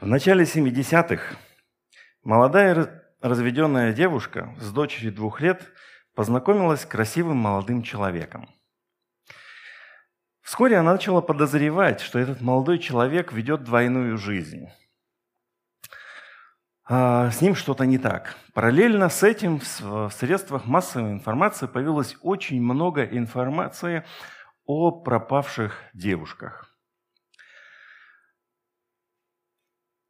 [0.00, 1.36] В начале 70-х
[2.24, 5.70] молодая разведенная девушка с дочерью двух лет
[6.14, 8.48] познакомилась с красивым молодым человеком.
[10.40, 14.68] Вскоре она начала подозревать, что этот молодой человек ведет двойную жизнь.
[16.88, 18.36] А с ним что-то не так.
[18.54, 24.06] Параллельно с этим в средствах массовой информации появилось очень много информации
[24.64, 26.68] о пропавших девушках.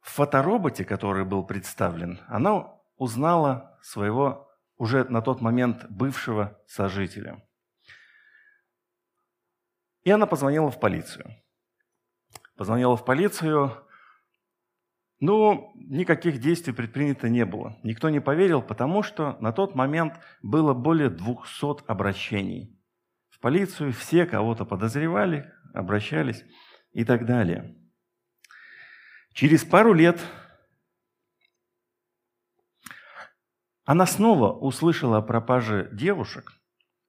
[0.11, 7.43] фотороботе, который был представлен, она узнала своего уже на тот момент бывшего сожителя.
[10.03, 11.35] И она позвонила в полицию.
[12.55, 13.71] Позвонила в полицию,
[15.19, 17.77] но никаких действий предпринято не было.
[17.83, 22.79] Никто не поверил, потому что на тот момент было более 200 обращений.
[23.29, 26.43] В полицию все кого-то подозревали, обращались
[26.91, 27.80] и так далее.
[29.33, 30.19] Через пару лет
[33.85, 36.53] она снова услышала о пропаже девушек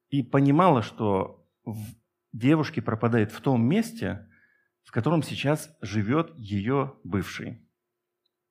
[0.09, 1.45] и понимала, что
[2.31, 4.29] девушки пропадают в том месте,
[4.83, 7.67] в котором сейчас живет ее бывший.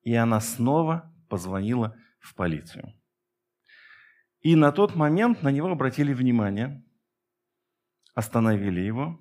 [0.03, 2.93] И она снова позвонила в полицию.
[4.41, 6.85] И на тот момент на него обратили внимание,
[8.15, 9.19] остановили его.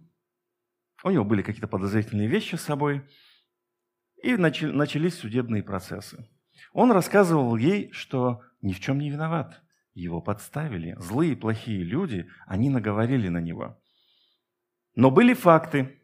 [1.03, 3.09] У него были какие-то подозрительные вещи с собой–
[4.23, 6.27] и начались судебные процессы.
[6.73, 9.61] Он рассказывал ей, что ни в чем не виноват.
[9.93, 10.95] Его подставили.
[10.99, 13.77] Злые, плохие люди, они наговорили на него.
[14.95, 16.01] Но были факты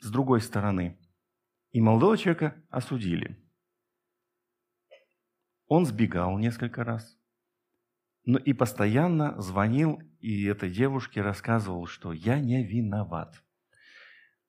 [0.00, 0.98] с другой стороны.
[1.72, 3.36] И молодого человека осудили.
[5.66, 7.18] Он сбегал несколько раз.
[8.24, 13.43] Но и постоянно звонил и этой девушке рассказывал, что я не виноват.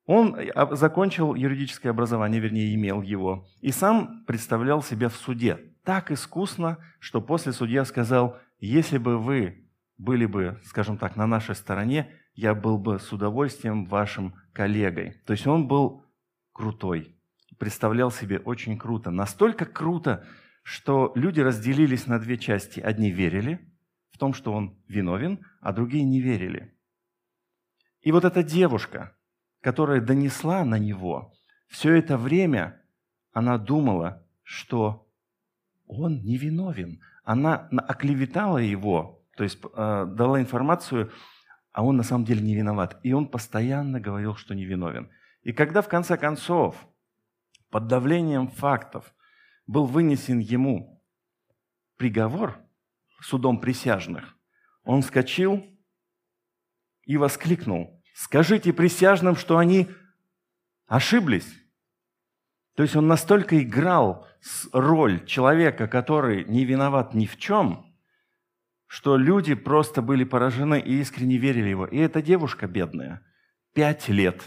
[0.06, 6.12] Он э, закончил юридическое образование, вернее, имел его, и сам представлял себя в суде так
[6.12, 9.66] искусно, что после судья сказал, если бы вы
[9.98, 15.14] были бы, скажем так, на нашей стороне, я был бы с удовольствием вашим коллегой.
[15.26, 16.04] То есть он был
[16.52, 17.16] крутой,
[17.58, 19.12] представлял себе очень круто.
[19.12, 20.26] Настолько круто,
[20.64, 22.80] что люди разделились на две части.
[22.80, 23.60] Одни верили
[24.10, 26.74] в том, что он виновен, а другие не верили.
[28.02, 29.15] И вот эта девушка,
[29.66, 31.34] которая донесла на него,
[31.68, 32.84] все это время
[33.34, 35.10] она думала, что
[35.88, 37.02] он невиновен.
[37.24, 41.12] Она оклеветала его, то есть э, дала информацию,
[41.72, 43.00] а он на самом деле не виноват.
[43.02, 45.10] И он постоянно говорил, что невиновен.
[45.42, 46.88] И когда в конце концов
[47.72, 49.16] под давлением фактов
[49.66, 51.04] был вынесен ему
[51.98, 52.60] приговор
[53.20, 54.38] судом присяжных,
[54.84, 55.66] он вскочил
[57.06, 59.90] и воскликнул, Скажите присяжным, что они
[60.88, 61.54] ошиблись.
[62.76, 64.26] То есть он настолько играл
[64.72, 67.94] роль человека, который не виноват ни в чем,
[68.88, 71.86] что люди просто были поражены и искренне верили его.
[71.88, 73.22] И эта девушка бедная,
[73.74, 74.42] пять лет.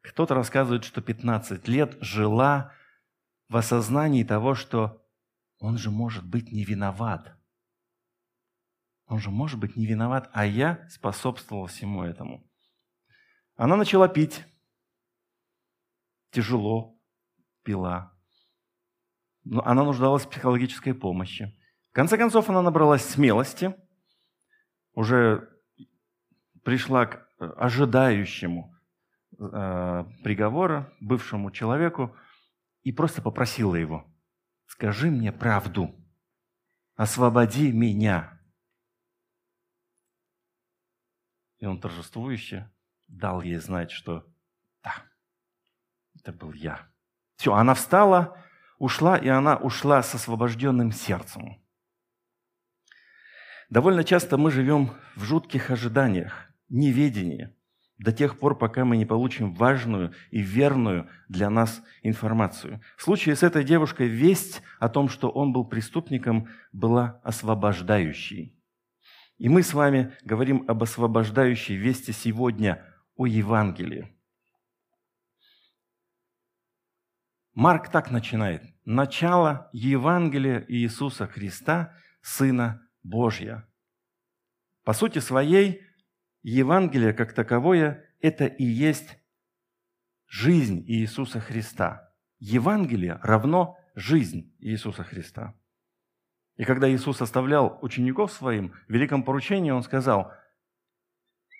[0.00, 2.72] Кто-то рассказывает, что 15 лет жила
[3.48, 5.06] в осознании того, что
[5.60, 7.36] он же может быть не виноват–
[9.08, 12.46] он же может быть не виноват, а я способствовал всему этому.
[13.56, 14.44] Она начала пить.
[16.30, 16.98] Тяжело
[17.64, 18.14] пила.
[19.44, 21.58] Но она нуждалась в психологической помощи.
[21.90, 23.74] В конце концов, она набралась смелости,
[24.92, 25.48] уже
[26.62, 28.74] пришла к э, ожидающему
[29.38, 32.14] э, приговора бывшему человеку
[32.82, 34.06] и просто попросила его,
[34.66, 35.94] скажи мне правду,
[36.94, 38.37] освободи меня.
[41.58, 42.70] И он торжествующе
[43.08, 44.26] дал ей знать, что
[44.82, 44.94] да,
[46.14, 46.88] это был я.
[47.36, 48.36] Все, она встала,
[48.78, 51.60] ушла, и она ушла с освобожденным сердцем.
[53.70, 57.54] Довольно часто мы живем в жутких ожиданиях, неведении,
[57.98, 62.80] до тех пор, пока мы не получим важную и верную для нас информацию.
[62.96, 68.57] В случае с этой девушкой весть о том, что он был преступником, была освобождающей.
[69.38, 74.14] И мы с вами говорим об освобождающей вести сегодня о Евангелии.
[77.54, 78.62] Марк так начинает.
[78.84, 83.68] Начало Евангелия Иисуса Христа, Сына Божья.
[84.84, 85.82] По сути своей,
[86.42, 89.18] Евангелие как таковое– это и есть
[90.26, 92.12] жизнь Иисуса Христа.
[92.38, 95.54] Евангелие равно жизнь Иисуса Христа.
[96.58, 100.32] И когда Иисус оставлял учеников своим, в великом поручении Он сказал,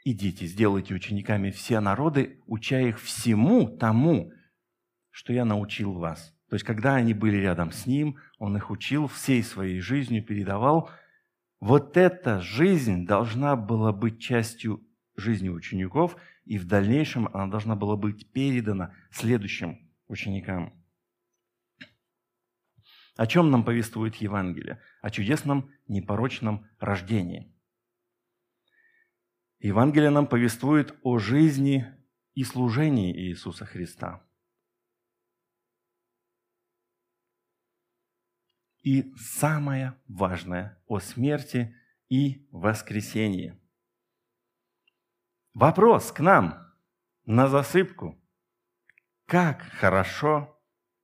[0.05, 4.33] «Идите, сделайте учениками все народы, уча их всему тому,
[5.11, 6.35] что я научил вас.
[6.49, 10.91] То есть, когда они были рядом с ним, он их учил, всей своей жизнью передавал.
[11.61, 14.83] Вот эта жизнь должна была быть частью
[15.17, 20.77] жизни учеников, и в дальнейшем она должна была быть передана следующим ученикам.
[23.19, 24.81] О чем нам повествует Евангелие?
[25.03, 27.53] О чудесном непорочном рождении.
[29.59, 31.85] Евангелие нам повествует о жизни
[32.35, 34.25] и служении Иисуса Христа.
[38.85, 41.75] И самое важное о смерти
[42.09, 43.61] и воскресении.
[45.55, 46.73] Вопрос к нам
[47.25, 48.17] на засыпку.
[49.26, 50.56] Как хорошо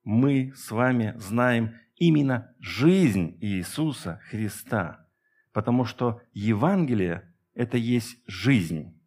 [0.05, 5.07] мы с вами знаем именно жизнь Иисуса Христа.
[5.51, 8.99] Потому что Евангелие– это есть жизнь.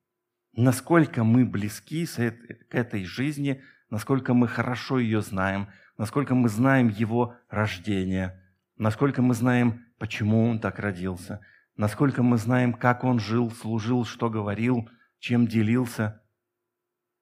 [0.52, 7.36] Насколько мы близки к этой жизни, насколько мы хорошо ее знаем, насколько мы знаем Его
[7.48, 8.42] рождение,
[8.76, 11.40] насколько мы знаем, почему Он так родился,
[11.76, 14.88] насколько мы знаем, как Он жил, служил, что говорил,
[15.18, 16.22] чем делился,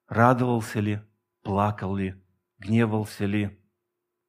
[0.07, 1.01] радовался ли,
[1.43, 2.15] плакал ли,
[2.59, 3.59] гневался ли,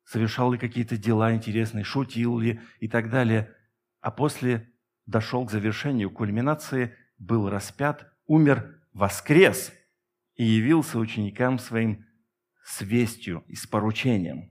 [0.08, 3.54] совершал ли какие-то дела интересные, шутил ли и так далее.
[4.00, 4.72] А после
[5.04, 9.70] дошел к завершению, кульминации, был распят, умер, воскрес
[10.34, 12.06] и явился ученикам своим
[12.64, 14.50] с вестью и с поручением.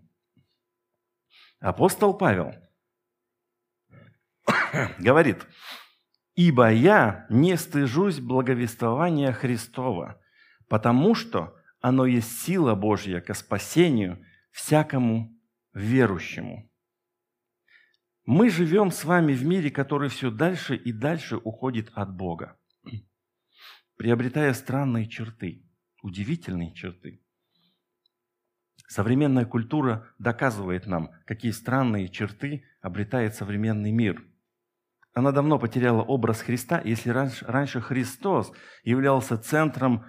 [1.59, 2.53] Апостол Павел
[4.99, 5.47] говорит,
[6.35, 10.21] «Ибо я не стыжусь благовествования Христова,
[10.67, 15.36] потому что оно есть сила Божья ко спасению всякому
[15.73, 16.69] верующему.
[18.25, 22.59] Мы живем с вами в мире, который все дальше и дальше уходит от Бога,
[23.95, 25.65] приобретая странные черты,
[26.01, 27.23] удивительные черты.
[28.87, 34.25] Современная культура доказывает нам, какие странные черты обретает современный мир.
[35.13, 38.51] Она давно потеряла образ Христа, если раньше Христос
[38.83, 40.05] являлся центром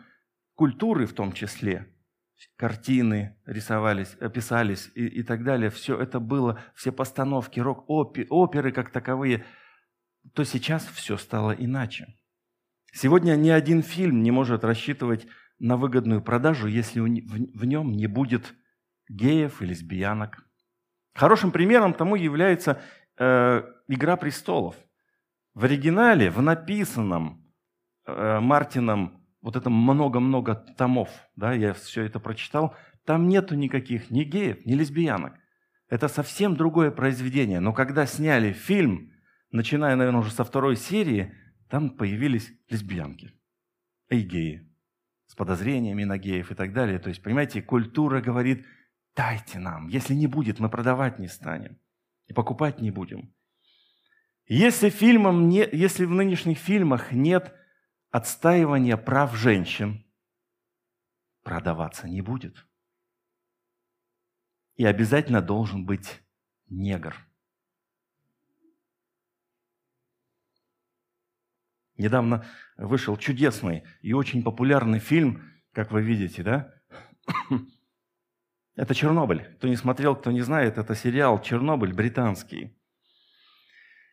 [0.54, 1.92] культуры в том числе,
[2.56, 5.70] картины рисовались, писались и, и так далее.
[5.70, 9.44] Все это было, все постановки, рок-оперы как таковые,
[10.34, 12.06] то сейчас все стало иначе.
[12.92, 15.26] Сегодня ни один фильм не может рассчитывать
[15.58, 18.54] на выгодную продажу, если в нем не будет
[19.08, 20.44] геев и лесбиянок.
[21.14, 22.80] Хорошим примером тому является
[23.18, 24.76] э, «Игра престолов».
[25.54, 27.52] В оригинале, в написанном
[28.06, 32.74] э, Мартином вот это много-много томов, да, я все это прочитал,
[33.04, 35.34] там нету никаких ни геев, ни лесбиянок.
[35.88, 37.60] Это совсем другое произведение.
[37.60, 39.12] Но когда сняли фильм,
[39.50, 41.34] начиная, наверное, уже со второй серии,
[41.70, 43.32] там появились лесбиянки
[44.10, 44.68] и геи
[45.26, 46.98] с подозрениями на геев и так далее.
[46.98, 48.66] То есть, понимаете, культура говорит,
[49.14, 49.88] дайте нам.
[49.88, 51.78] Если не будет, мы продавать не станем
[52.26, 53.34] и покупать не будем.
[54.46, 57.54] Если, фильмом не, если в нынешних фильмах нет
[58.10, 60.04] отстаивание прав женщин
[61.42, 62.66] продаваться не будет.
[64.76, 66.22] И обязательно должен быть
[66.66, 67.16] негр.
[71.96, 72.46] Недавно
[72.76, 76.72] вышел чудесный и очень популярный фильм, как вы видите, да?
[78.76, 79.44] Это Чернобыль.
[79.56, 82.77] Кто не смотрел, кто не знает, это сериал Чернобыль британский.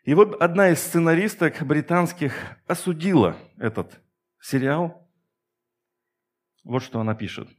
[0.05, 2.35] И вот одна из сценаристок британских
[2.67, 3.99] осудила этот
[4.39, 5.09] сериал.
[6.63, 7.49] Вот что она пишет.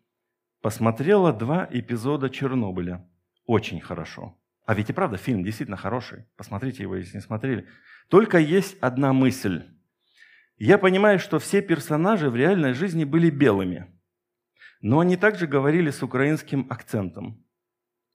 [0.63, 3.05] Посмотрела два эпизода Чернобыля.
[3.47, 4.39] Очень хорошо.
[4.65, 6.27] А ведь и правда, фильм действительно хороший.
[6.37, 7.67] Посмотрите его, если не смотрели.
[8.09, 9.65] Только есть одна мысль.
[10.57, 13.93] Я понимаю, что все персонажи в реальной жизни были белыми.
[14.81, 17.45] Но они также говорили с украинским акцентом.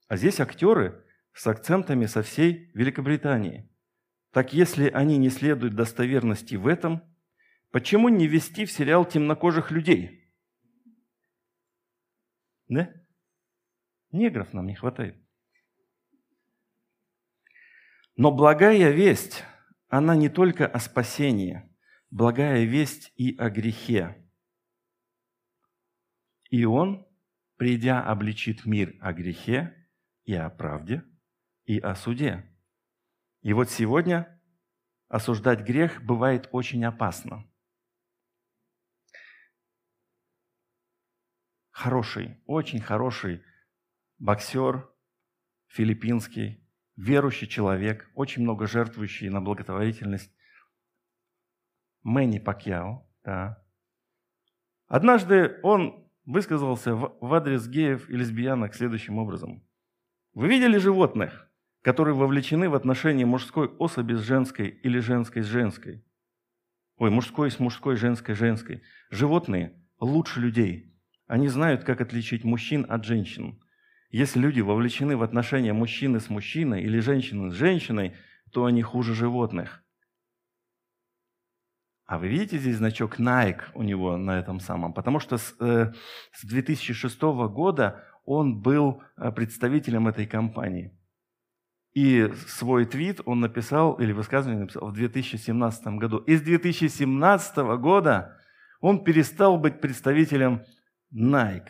[0.08, 3.68] А здесь актеры с акцентами со всей Великобритании–
[4.32, 7.02] так если они не следуют достоверности в этом,
[7.70, 10.32] почему не ввести в сериал темнокожих людей?
[12.68, 12.90] Да?
[14.10, 15.22] Негров нам не хватает.
[18.16, 19.44] Но благая весть,
[19.88, 21.62] она не только о спасении,
[22.10, 24.16] благая весть и о грехе.
[26.48, 27.06] И он,
[27.56, 29.88] придя, обличит мир о грехе
[30.24, 31.02] и о правде,
[31.64, 32.51] и о суде.
[33.42, 34.40] И вот сегодня
[35.08, 37.44] осуждать грех бывает очень опасно.
[41.70, 43.42] Хороший, очень хороший
[44.18, 44.88] боксер
[45.66, 46.64] филиппинский,
[46.96, 50.32] верующий человек, очень много жертвующий на благотворительность.
[52.02, 53.64] Мэнни Пакьяо, да.
[54.86, 59.66] Однажды он высказался в адрес геев и лесбиянок следующим образом.
[60.34, 61.51] Вы видели животных,
[61.82, 66.04] которые вовлечены в отношения мужской особи с женской или женской с женской?
[66.96, 68.82] Ой, мужской с мужской, женской женской.
[69.10, 70.96] Животные лучше людей.
[71.26, 73.60] Они знают, как отличить мужчин от женщин.
[74.10, 78.14] Если люди вовлечены в отношения мужчины с мужчиной или женщины с женщиной,
[78.52, 79.82] то они хуже животных.
[82.04, 84.92] А вы видите здесь значок Nike у него на этом самом?
[84.92, 85.92] Потому что с, э,
[86.32, 90.92] с 2006 года он был э, представителем этой компании.
[91.94, 96.18] И свой твит он написал, или высказывание написал в 2017 году.
[96.18, 98.38] И с 2017 года
[98.80, 100.62] он перестал быть представителем
[101.14, 101.68] Nike.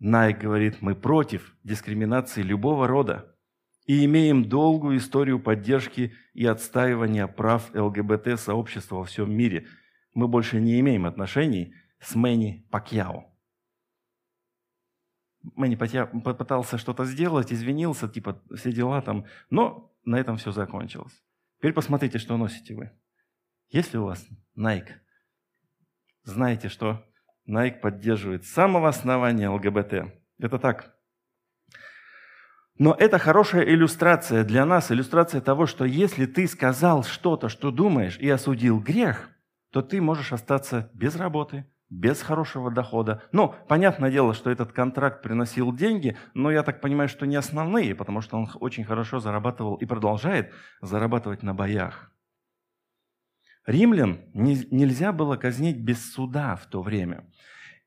[0.00, 3.36] Nike говорит, мы против дискриминации любого рода
[3.84, 9.66] и имеем долгую историю поддержки и отстаивания прав ЛГБТ-сообщества во всем мире.
[10.14, 13.29] Мы больше не имеем отношений с Мэнни Пакьяо.
[15.42, 21.22] Мэнни попытался что-то сделать, извинился, типа все дела там, но на этом все закончилось.
[21.58, 22.90] Теперь посмотрите, что носите вы.
[23.70, 24.92] Есть ли у вас Nike?
[26.24, 27.04] Знаете, что
[27.48, 30.12] Nike поддерживает с самого основания ЛГБТ.
[30.38, 30.94] Это так,
[32.80, 38.16] но это хорошая иллюстрация для нас, иллюстрация того, что если ты сказал что-то, что думаешь,
[38.18, 39.28] и осудил грех,
[39.70, 43.22] то ты можешь остаться без работы, без хорошего дохода.
[43.32, 47.96] Ну, понятное дело, что этот контракт приносил деньги, но я так понимаю, что не основные,
[47.96, 52.12] потому что он очень хорошо зарабатывал и продолжает зарабатывать на боях.
[53.66, 57.28] Римлян нельзя было казнить без суда в то время.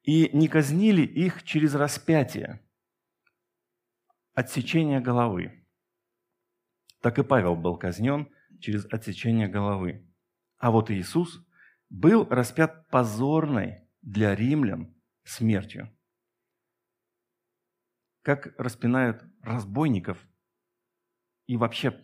[0.03, 2.61] И не казнили их через распятие
[4.33, 5.65] отсечение головы.
[7.01, 8.27] Так и Павел был казнен
[8.59, 10.05] через отсечение головы.
[10.57, 11.45] А вот Иисус
[11.89, 15.89] был распят позорной для римлян смертью.
[18.21, 20.23] Как распинают разбойников
[21.47, 21.99] и вообще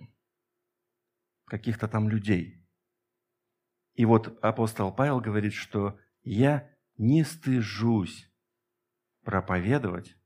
[1.45, 2.67] каких-то там людей.
[3.93, 8.27] И вот апостол Павел говорит, что я не стыжусь
[9.21, 10.17] проповедовать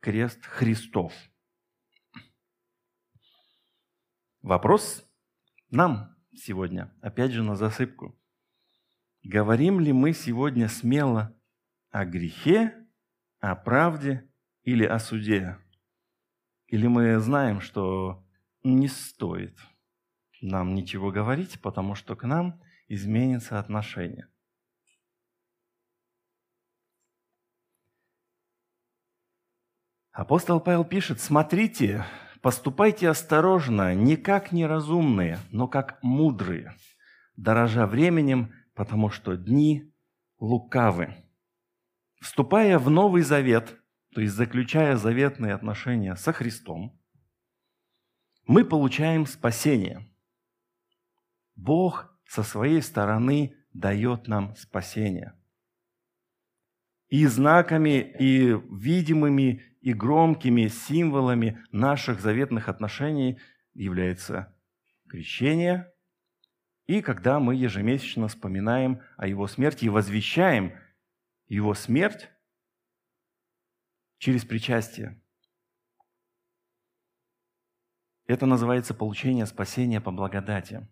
[0.00, 1.14] крест Христов–
[4.42, 5.04] Вопрос
[5.70, 8.18] нам сегодня, опять же на засыпку.
[9.22, 11.36] Говорим ли мы сегодня смело
[11.90, 12.74] о грехе,
[13.40, 14.30] о правде
[14.62, 15.58] или о суде?
[16.66, 18.26] Или мы знаем, что
[18.62, 19.58] не стоит
[20.40, 24.28] нам ничего говорить, потому что к нам изменится отношение?
[30.12, 32.04] Апостол Павел пишет, смотрите,
[32.40, 36.72] Поступайте осторожно, не как неразумные, но как мудрые,
[37.36, 39.92] дорожа временем, потому что дни
[40.38, 41.12] лукавы.
[42.20, 43.76] Вступая в Новый Завет,
[44.14, 46.96] то есть заключая заветные отношения со Христом,
[48.46, 50.08] мы получаем спасение.
[51.56, 55.34] Бог со своей стороны дает нам спасение.
[57.08, 63.40] И знаками, и видимыми, и громкими символами наших заветных отношений
[63.74, 64.56] является
[65.08, 65.92] крещение,
[66.88, 70.72] и когда мы ежемесячно вспоминаем о Его смерти и возвещаем
[71.46, 72.28] Его смерть
[74.18, 75.22] через причастие.
[78.26, 80.88] Это называется получение спасения по благодати.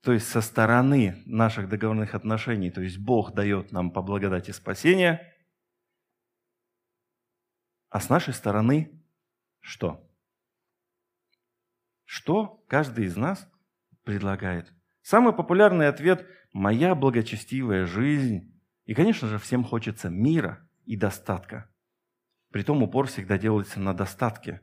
[0.00, 5.32] То есть со стороны наших договорных отношений, то есть Бог дает нам по благодати спасения–
[7.96, 8.92] а с нашей стороны
[9.60, 10.06] что?
[12.04, 13.48] Что каждый из нас
[14.04, 14.75] предлагает?
[15.06, 18.60] Самый популярный ответ– «моя благочестивая жизнь».
[18.86, 21.70] И, конечно же, всем хочется мира и достатка.
[22.50, 24.62] Притом упор всегда делается на достатке.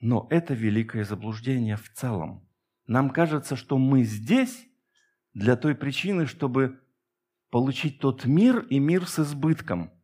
[0.00, 2.46] Но это великое заблуждение в целом.
[2.86, 4.68] Нам кажется, что мы здесь
[5.32, 6.78] для той причины, чтобы
[7.48, 9.90] получить тот мир и мир с избытком–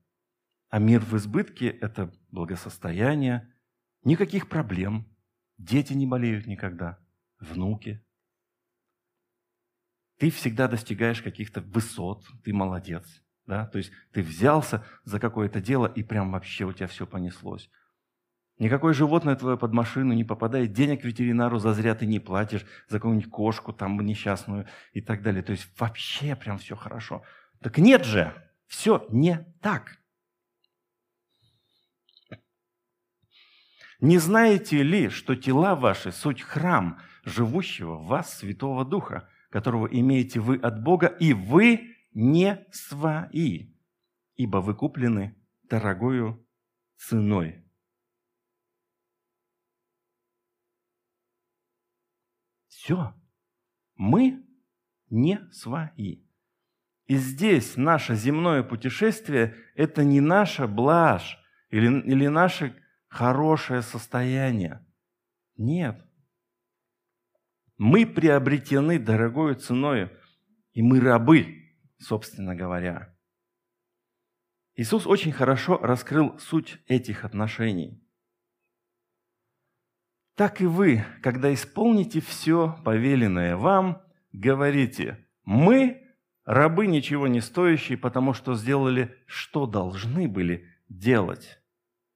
[0.70, 3.54] а мир в избытке– это благосостояние,
[4.04, 5.06] никаких проблем,
[5.58, 6.98] дети не болеют никогда,
[7.40, 8.02] внуки.
[10.18, 13.22] Ты всегда достигаешь каких-то высот, ты молодец.
[13.46, 13.66] Да?
[13.66, 17.70] То есть ты взялся за какое-то дело, и прям вообще у тебя все понеслось.
[18.58, 23.30] Никакое животное твое под машину не попадает, денег ветеринару зазря ты не платишь, за какую-нибудь
[23.30, 25.42] кошку там несчастную и так далее.
[25.42, 27.22] То есть вообще прям все хорошо.
[27.60, 28.34] Так нет же,
[28.66, 29.98] все не так.
[34.00, 40.40] Не знаете ли, что тела ваши– суть храм, живущего в вас Святого Духа, которого имеете
[40.40, 43.74] вы от Бога, и вы не свои,
[44.36, 46.46] ибо вы куплены дорогою
[46.96, 47.64] ценой.
[52.68, 53.14] Все.
[53.96, 54.46] Мы
[55.10, 56.24] не свои.
[57.06, 61.38] И здесь наше земное путешествие– это не наша блажь
[61.70, 64.86] или, или наше хорошее состояние.
[65.56, 66.07] Нет.
[67.78, 70.10] Мы приобретены дорогой ценой,
[70.72, 73.16] и мы рабы, собственно говоря.
[74.74, 78.04] Иисус очень хорошо раскрыл суть этих отношений.
[80.34, 86.02] Так и вы, когда исполните все повеленное вам, говорите, мы
[86.44, 91.57] рабы ничего не стоящие, потому что сделали, что должны были делать.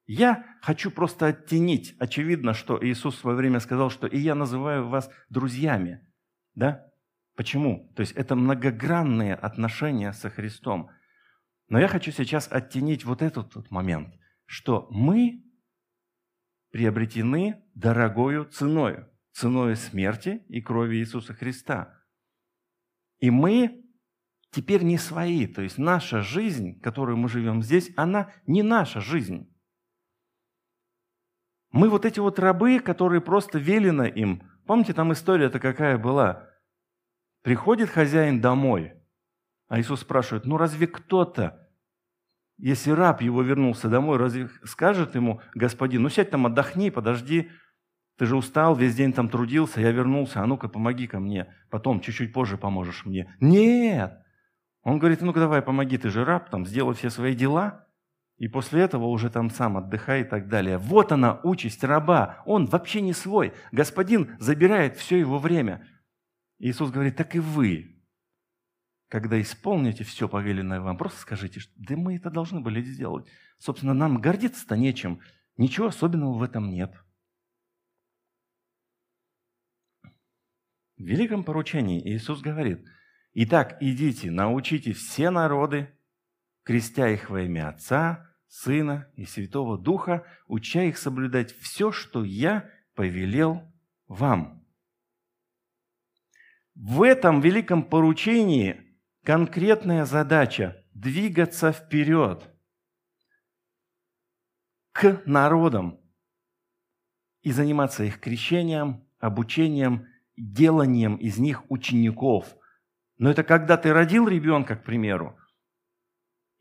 [0.07, 1.95] Я хочу просто оттенить.
[1.99, 6.01] Очевидно, что Иисус в свое время сказал, что «и я называю вас друзьями».
[6.55, 6.87] Да?
[7.35, 7.93] Почему?
[7.97, 10.91] То есть это многогранные отношения со Христом.
[11.69, 15.45] Но я хочу сейчас оттенить вот этот вот момент, что мы
[16.71, 22.03] приобретены дорогою ценой, ценой смерти и крови Иисуса Христа.
[23.21, 23.85] И мы
[24.51, 29.52] теперь не свои, то есть наша жизнь, которую мы живем здесь, она не наша жизнь.
[31.73, 34.43] Мы вот эти вот рабы, которые просто велено им.
[34.67, 36.49] Помните, там история-то какая была?
[37.43, 38.93] Приходит хозяин домой,
[39.69, 41.69] а Иисус спрашивает, ну разве кто-то,
[42.59, 47.51] если раб его вернулся домой, разве скажет ему, господин, ну сядь там, отдохни, подожди,
[48.19, 52.01] ты же устал, весь день там трудился, я вернулся, а ну-ка помоги ко мне, потом
[52.01, 53.35] чуть-чуть позже поможешь мне.
[53.41, 54.19] Нет!
[54.83, 57.89] Он говорит, ну-ка давай помоги, ты же раб, там, сделай все свои дела,
[58.39, 60.79] и после этого уже там сам отдыхай и так далее.
[60.79, 62.43] Вот она, участь раба.
[62.45, 63.53] Он вообще не свой.
[63.71, 65.87] Господин забирает все его время.
[66.59, 68.03] Иисус говорит, так и вы,
[69.09, 73.29] когда исполните все повеленное вам, просто скажите, что да мы это должны были сделать.
[73.59, 75.21] Собственно, нам гордиться-то нечем.
[75.57, 76.95] Ничего особенного в этом нет.
[80.97, 82.87] В великом поручении Иисус говорит,
[83.35, 85.91] «Итак, идите, научите все народы,
[86.65, 92.71] крестя их во имя Отца, Сына и Святого Духа, уча их соблюдать все, что я
[92.95, 93.63] повелел
[94.09, 94.67] вам.
[96.75, 102.49] В этом великом поручении конкретная задача– двигаться вперед
[104.93, 105.99] к народам
[107.43, 112.55] и заниматься их крещением, обучением, деланием из них учеников.
[113.17, 115.39] Но это когда ты родил ребенка, к примеру,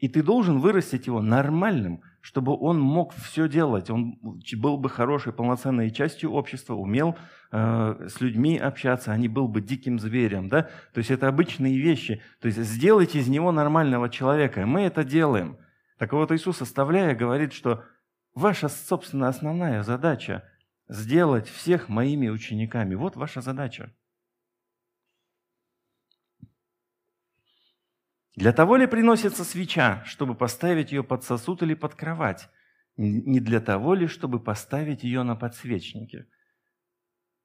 [0.01, 3.91] и ты должен вырастить его нормальным, чтобы он мог все делать.
[3.91, 4.19] Он
[4.57, 7.15] был бы хорошей, полноценной частью общества, умел
[7.51, 10.49] э, с людьми общаться, а не был бы диким зверем.
[10.49, 10.63] Да?
[10.93, 12.19] То есть это обычные вещи.
[12.41, 14.65] То есть сделать из него нормального человека.
[14.65, 15.57] Мы это делаем.
[15.99, 17.83] Так вот Иисус, оставляя, говорит, что
[18.33, 20.43] ваша, собственно, основная задача–
[20.89, 22.95] сделать всех моими учениками.
[22.95, 23.93] Вот ваша задача.
[28.35, 32.49] Для того ли приносится свеча, чтобы поставить ее под сосуд или под кровать?
[32.97, 36.27] Не для того ли, чтобы поставить ее на подсвечнике?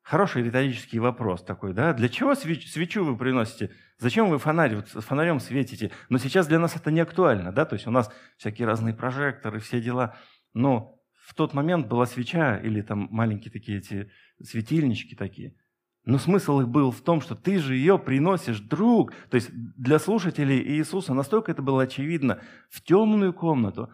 [0.02, 1.92] Хороший риторический вопрос такой, да?
[1.92, 3.74] Для чего свеч, свечу вы приносите?
[3.98, 5.90] Зачем вы фонарь, фонарем светите?
[6.08, 7.64] Но сейчас для нас это не актуально, да?
[7.64, 10.16] То есть у нас всякие разные прожекторы, все дела.
[10.54, 15.56] Но в тот момент была свеча или там маленькие такие эти светильнички такие–
[16.06, 19.12] но смысл их был в том, что ты же ее приносишь, друг.
[19.28, 22.40] То есть для слушателей Иисуса настолько это было очевидно.
[22.70, 23.90] В темную комнату.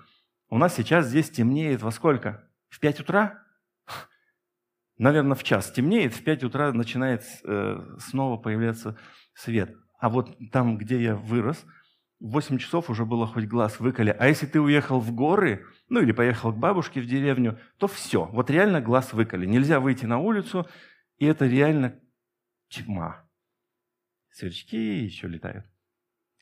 [0.50, 2.46] У нас сейчас здесь темнеет во сколько?
[2.68, 3.42] В 5 утра?
[4.98, 8.98] Наверное, в час темнеет, в 5 утра начинает э, снова появляться
[9.32, 9.74] свет.
[9.98, 11.64] А вот там, где я вырос,
[12.20, 14.14] в 8 часов уже было хоть глаз выколи.
[14.18, 18.26] А если ты уехал в горы, ну или поехал к бабушке в деревню, то все.
[18.26, 19.46] Вот реально глаз выколи.
[19.46, 20.68] Нельзя выйти на улицу,
[21.18, 21.98] и это реально
[22.72, 23.28] тьма.
[24.30, 25.66] Сверчки еще летают.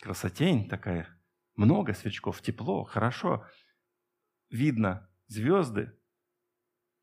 [0.00, 1.08] Красотень такая.
[1.56, 3.44] Много свечков, тепло, хорошо.
[4.48, 5.92] Видно звезды.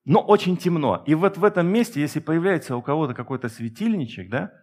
[0.05, 1.03] Но очень темно.
[1.05, 4.53] И вот в этом месте, если появляется у кого-то какой-то светильничек, да,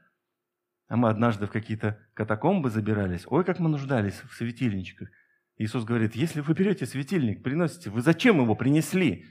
[0.89, 5.11] а мы однажды в какие-то катакомбы забирались, ой, как мы нуждались в светильничках.
[5.57, 9.27] Иисус говорит, если вы берете светильник, приносите, вы зачем его принесли?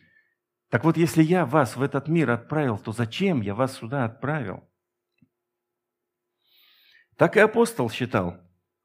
[0.69, 4.63] Так вот, если я вас в этот мир отправил, то зачем я вас сюда отправил?
[7.17, 8.37] Так и апостол считал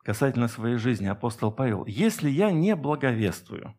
[0.04, 3.78] касательно своей жизни, апостол Павел, если я не благовествую,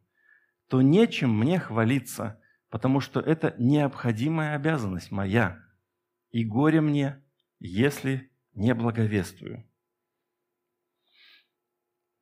[0.67, 5.59] то нечем мне хвалиться, потому что это необходимая обязанность моя,
[6.31, 7.23] и горе мне,
[7.59, 9.65] если не благовествую.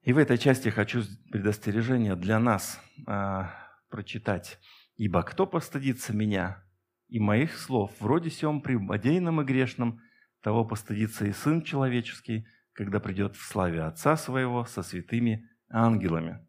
[0.03, 3.51] И в этой части хочу предостережение для нас а,
[3.89, 4.57] прочитать.
[4.95, 6.63] «Ибо кто постыдится меня
[7.09, 10.01] и моих слов, вроде сем прелюбодейном и грешном,
[10.47, 16.39] того постыдится и Сын Человеческий, когда придет в славе Отца Своего со святыми ангелами».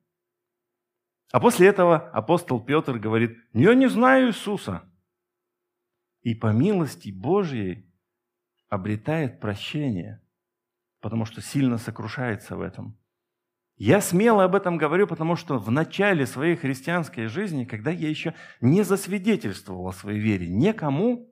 [1.32, 4.88] А после этого апостол Петр говорит, «Я не знаю Иисуса».
[6.22, 7.92] И по милости Божьей
[8.68, 10.22] обретает прощение,
[11.00, 12.96] потому что сильно сокрушается в этом.
[13.78, 18.36] Я смело об этом говорю, потому что в начале своей христианской жизни, когда я еще
[18.60, 21.27] не засвидетельствовал о своей вере никому,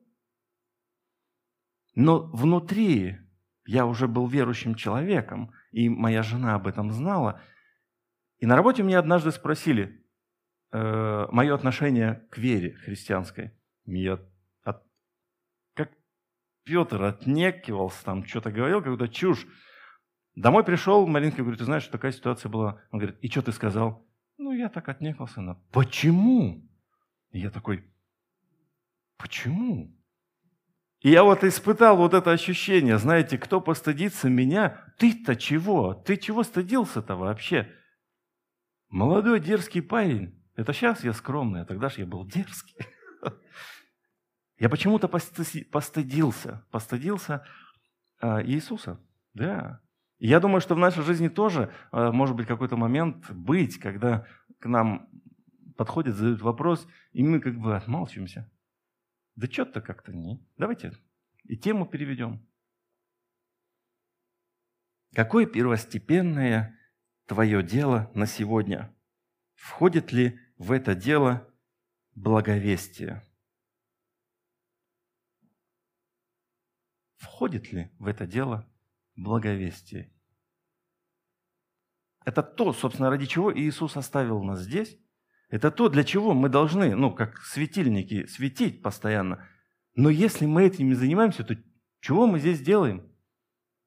[1.96, 3.18] но внутри
[3.64, 7.40] я уже был верующим человеком, и моя жена об этом знала.
[8.38, 10.06] И на работе меня однажды спросили
[10.72, 13.52] э, мое отношение к вере христианской.
[13.86, 14.20] Я
[14.62, 14.84] от,
[15.74, 15.90] как
[16.64, 19.46] Петр отнекивался, там что-то говорил, какую-то чушь.
[20.34, 22.82] Домой пришел, Маринка говорит, ты знаешь, такая ситуация была.
[22.90, 24.06] Он говорит, и что ты сказал?
[24.36, 25.40] Ну, я так отнекался.
[25.40, 25.54] На...
[25.72, 26.62] Почему?
[27.30, 27.90] И я такой,
[29.16, 29.96] почему?
[31.06, 35.94] И я вот испытал вот это ощущение, знаете, кто постыдится меня, ты-то чего?
[35.94, 37.72] Ты чего стыдился-то вообще?
[38.88, 40.36] Молодой дерзкий парень.
[40.56, 42.74] Это сейчас я скромный, а тогда же я был дерзкий.
[44.58, 47.46] Я почему-то постыдился, постыдился
[48.20, 48.98] а, Иисуса.
[49.32, 49.80] Да,
[50.18, 54.26] я думаю, что в нашей жизни тоже э, может быть какой-то момент быть, когда
[54.58, 55.08] к нам
[55.76, 58.50] подходят, задают вопрос, и мы как бы отмалчиваемся.
[59.36, 60.44] Да что-то как-то не.
[60.56, 60.92] Давайте
[61.44, 62.46] и тему переведем.
[65.14, 66.78] Какое первостепенное
[67.26, 68.94] твое дело на сегодня?
[69.54, 71.48] Входит ли в это дело
[72.14, 73.24] благовестие?
[77.16, 78.68] Входит ли в это дело
[79.16, 80.12] благовестие.
[82.24, 84.98] Это то, собственно, ради чего Иисус оставил нас здесь.
[85.48, 89.48] Это то, для чего мы должны, ну, как светильники, светить постоянно.
[89.94, 91.56] Но если мы этим не занимаемся, то
[92.00, 93.10] чего мы здесь делаем?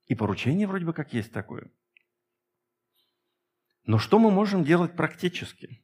[0.05, 1.71] И поручение вроде бы как есть такое.
[3.83, 5.83] Но что мы можем делать практически?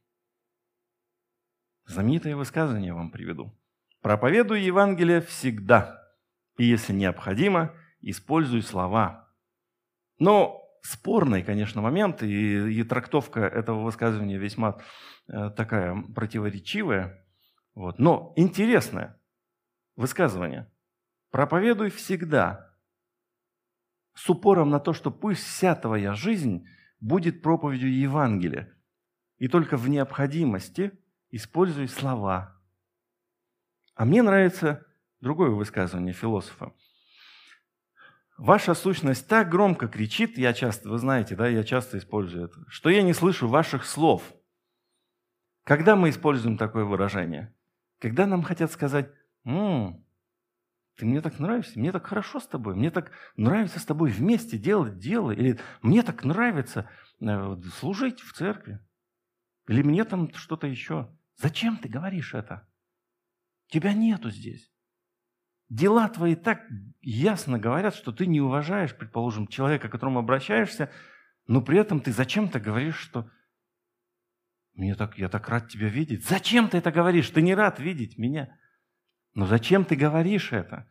[1.84, 3.56] Знаменитое высказывание вам приведу.
[4.00, 6.02] Проповедуй Евангелие всегда,
[6.58, 9.32] и если необходимо, используй слова,
[10.18, 14.78] но спорный, конечно, момент, и, и трактовка этого высказывания весьма
[15.28, 17.26] э, такая противоречивая.
[17.74, 17.98] Вот.
[17.98, 19.20] Но интересное
[19.96, 20.70] высказывание.
[21.30, 22.74] Проповедуй всегда
[24.14, 26.66] с упором на то, что пусть вся твоя жизнь
[27.00, 28.72] будет проповедью Евангелия.
[29.38, 30.92] И только в необходимости
[31.30, 32.58] используй слова.
[33.94, 34.86] А мне нравится
[35.20, 36.72] другое высказывание философа–
[38.38, 42.90] Ваша сущность так громко кричит, я часто, вы знаете, да, я часто использую это, что
[42.90, 44.22] я не слышу ваших слов.
[45.64, 47.54] Когда мы используем такое выражение?
[47.98, 49.10] Когда нам хотят сказать,
[49.44, 50.04] «М,
[50.96, 54.58] ты мне так нравишься, мне так хорошо с тобой, мне так нравится с тобой вместе
[54.58, 58.80] делать дело, или мне так нравится э, служить в церкви,
[59.66, 61.10] или мне там что-то еще.
[61.36, 62.68] Зачем ты говоришь это?
[63.68, 64.70] Тебя нету здесь.
[65.68, 66.62] Дела твои так
[67.00, 70.90] ясно говорят, что ты не уважаешь, предположим, человека, к которому обращаешься,
[71.46, 73.28] но при этом ты зачем-то говоришь, что
[74.74, 76.26] мне так, я так рад тебя видеть.
[76.26, 77.30] Зачем ты это говоришь?
[77.30, 78.56] Ты не рад видеть меня.
[79.34, 80.86] Но зачем ты говоришь это?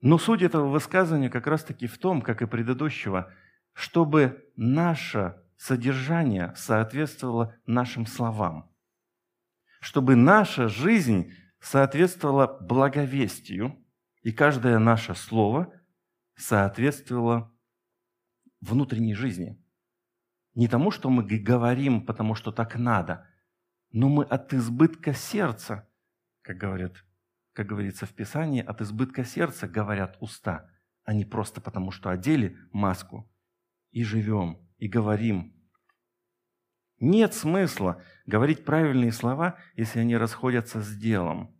[0.00, 3.32] Но суть этого высказывания как раз-таки в том, как и предыдущего,
[3.72, 8.70] чтобы наше содержание соответствовало нашим словам.
[9.80, 11.32] Чтобы наша жизнь
[11.64, 13.82] соответствовало благовестию,
[14.22, 15.72] и каждое наше слово
[16.36, 17.52] соответствовало
[18.60, 19.58] внутренней жизни.
[20.54, 23.26] Не тому, что мы говорим, потому что так надо,
[23.92, 25.88] но мы от избытка сердца,
[26.42, 27.02] как, говорят,
[27.54, 30.70] как говорится в Писании, от избытка сердца говорят уста,
[31.04, 33.32] а не просто потому, что одели маску
[33.90, 35.54] и живем, и говорим
[37.00, 41.53] нет смысла говорить правильные слова, если они расходятся с делом.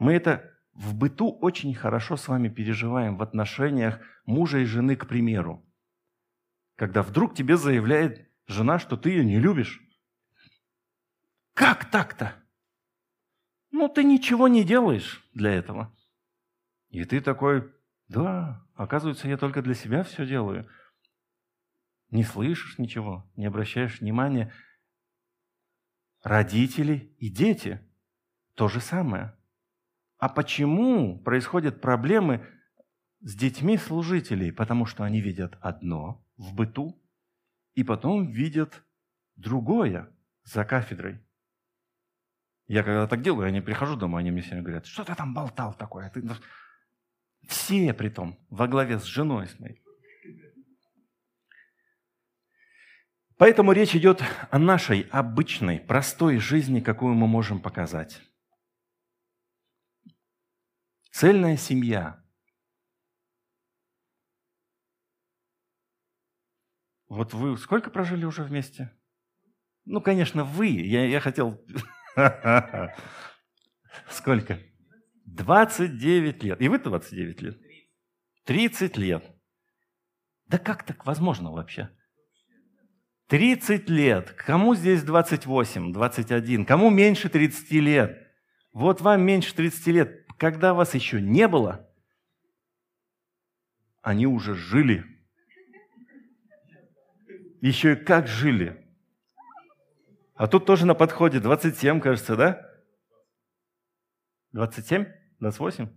[0.00, 5.06] Мы это в быту очень хорошо с вами переживаем в отношениях мужа и жены, к
[5.06, 5.64] примеру.
[6.74, 9.80] Когда вдруг тебе заявляет жена, что ты ее не любишь.
[11.54, 12.34] Как так-то?
[13.70, 15.96] Ну, ты ничего не делаешь для этого.
[16.88, 17.72] И ты такой,
[18.08, 20.68] да, оказывается, я только для себя все делаю–
[22.10, 24.52] не слышишь ничего, не обращаешь внимания.
[26.22, 27.80] Родители и дети–
[28.54, 29.36] то же самое.
[30.20, 32.46] А почему происходят проблемы
[33.20, 34.52] с детьми служителей?
[34.52, 37.02] Потому что они видят одно в быту,
[37.74, 38.84] и потом видят
[39.36, 40.10] другое
[40.44, 41.18] за кафедрой.
[42.66, 45.32] Я когда так делаю, я не прихожу домой, они мне все говорят, что ты там
[45.32, 46.10] болтал такое?
[46.10, 46.22] Ты...
[47.48, 49.82] Все при том, во главе с женой с моей.
[53.38, 58.20] Поэтому речь идет о нашей обычной, простой жизни, какую мы можем показать.
[61.10, 62.24] Цельная семья.
[67.08, 68.96] Вот вы сколько прожили уже вместе?
[69.84, 70.68] Ну, конечно, вы.
[70.68, 71.60] Я, я хотел...
[74.08, 74.60] Сколько?
[75.24, 76.60] 29 лет.
[76.60, 77.58] И вы 29 лет?
[78.44, 79.24] 30 лет.
[80.46, 81.90] Да как так возможно вообще?
[83.26, 84.32] 30 лет.
[84.32, 86.64] Кому здесь 28, 21?
[86.64, 88.16] Кому меньше 30 лет?
[88.72, 90.19] Вот вам меньше 30 лет.
[90.40, 91.86] Когда вас еще не было,
[94.00, 95.04] они уже жили.
[97.60, 98.82] Еще и как жили.
[100.36, 102.72] А тут тоже на подходе 27, кажется, да?
[104.52, 105.12] 27?
[105.40, 105.90] 28?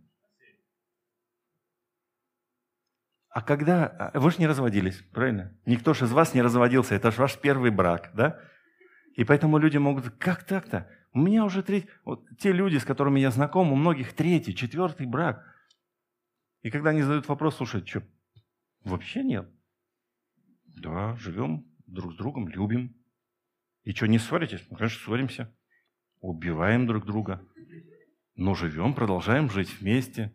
[3.29, 3.85] А когда...
[3.85, 5.57] А, вы же не разводились, правильно?
[5.65, 8.41] Никто же из вас не разводился, это же ваш первый брак, да?
[9.13, 10.09] И поэтому люди могут...
[10.17, 10.91] Как так-то?
[11.13, 11.89] У меня уже третий...
[12.05, 15.45] Вот те люди, с которыми я знаком, у многих третий, четвертый брак.
[16.63, 18.03] И когда они задают вопрос, слушай, что,
[18.83, 19.47] вообще нет?
[20.65, 22.95] Да, живем друг с другом, любим.
[23.83, 24.65] И что, не ссоритесь?
[24.69, 25.55] Ну, конечно, ссоримся.
[26.19, 27.45] Убиваем друг друга.
[28.35, 30.33] Но живем, продолжаем жить вместе.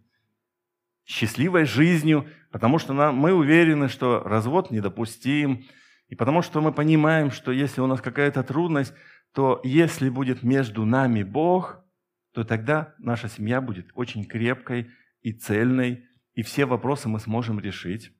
[1.04, 5.64] Счастливой жизнью, потому что нам, мы уверены, что развод недопустим.
[6.08, 8.94] И потому что мы понимаем, что если у нас какая-то трудность,
[9.32, 11.84] то если будет между нами Бог,
[12.32, 14.90] то тогда наша семья будет очень крепкой
[15.22, 18.12] и цельной, и все вопросы мы сможем решить.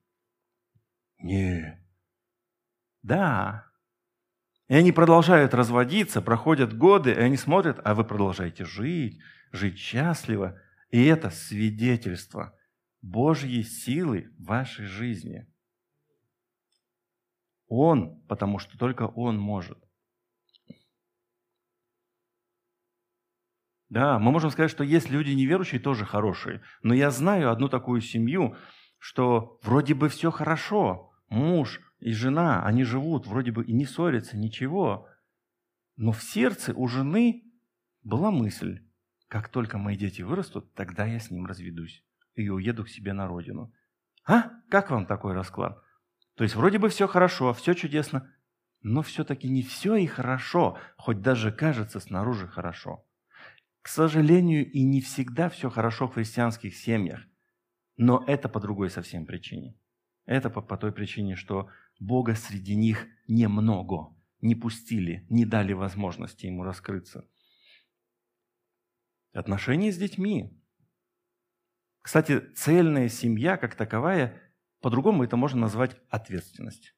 [1.18, 1.84] Не.
[3.02, 3.68] Да,
[4.68, 9.18] и они продолжают разводиться, проходят годы, и они смотрят, а вы продолжаете жить,
[9.50, 10.60] жить счастливо.
[10.90, 12.54] И это свидетельство
[13.00, 15.50] Божьей силы в вашей жизни.
[17.66, 19.78] Он, потому что только Он может.
[23.88, 26.62] Да, мы можем сказать, что есть люди неверующие, тоже хорошие.
[26.82, 28.56] Но я знаю одну такую семью,
[28.98, 31.12] что вроде бы все хорошо.
[31.28, 35.08] Муж и жена, они живут, вроде бы и не ссорятся, ничего.
[35.96, 37.44] Но в сердце у жены
[38.02, 38.80] была мысль,
[39.28, 43.26] как только мои дети вырастут, тогда я с ним разведусь и уеду к себе на
[43.26, 43.72] родину.
[44.26, 44.50] А?
[44.70, 45.82] Как вам такой расклад?
[46.36, 48.32] То есть вроде бы все хорошо, все чудесно,
[48.82, 53.04] но все-таки не все и хорошо, хоть даже кажется снаружи хорошо.
[53.88, 57.22] К сожалению, и не всегда все хорошо в христианских семьях,
[57.96, 59.78] но это по другой совсем причине.
[60.26, 66.44] Это по, по той причине, что Бога среди них немного, не пустили, не дали возможности
[66.44, 67.26] ему раскрыться.
[69.32, 70.62] Отношения с детьми.
[72.02, 74.38] Кстати, цельная семья как таковая,
[74.82, 76.94] по-другому это можно назвать ответственность.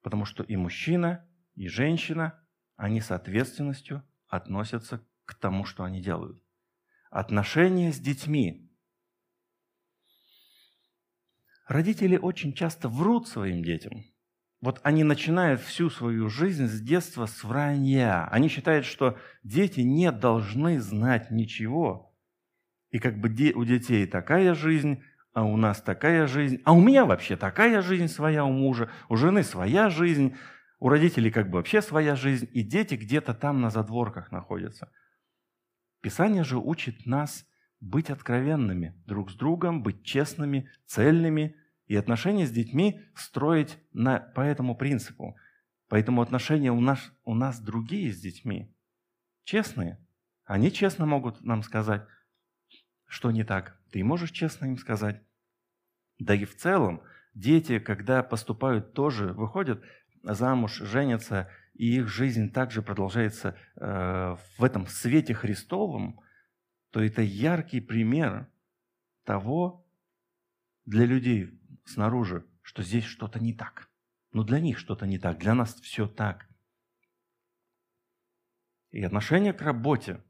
[0.00, 2.42] Потому что и мужчина, и женщина,
[2.76, 6.42] они с ответственностью относятся к тому, что они делают.
[7.10, 8.64] Отношения с детьми
[11.66, 14.04] Родители очень часто врут своим детям.
[14.60, 18.28] Вот они начинают всю свою жизнь с детства с вранья.
[18.30, 22.14] Они считают, что дети не должны знать ничего.
[22.90, 27.06] И как бы у детей такая жизнь, а у нас такая жизнь, а у меня
[27.06, 30.36] вообще такая жизнь своя у мужа, у жены своя жизнь,
[30.78, 34.92] у родителей как бы вообще своя жизнь, и дети где-то там на задворках находятся.
[36.04, 37.46] Писание же учит нас
[37.80, 44.42] быть откровенными друг с другом, быть честными, цельными и отношения с детьми строить на, по
[44.42, 45.34] этому принципу.
[45.88, 48.70] Поэтому отношения у нас, у нас другие с детьми.
[49.44, 49.98] Честные.
[50.44, 52.06] Они честно могут нам сказать,
[53.06, 53.80] что не так.
[53.90, 55.22] Ты можешь честно им сказать.
[56.18, 57.00] Да и в целом,
[57.32, 59.82] дети, когда поступают, тоже выходят
[60.22, 66.20] замуж, женятся, и их жизнь также продолжается э, в этом свете Христовом,
[66.90, 68.48] то это яркий пример
[69.24, 69.84] того
[70.84, 73.90] для людей снаружи, что здесь что-то не так.
[74.32, 76.48] Но для них что-то не так, для нас все так.
[78.90, 80.22] И отношение к работе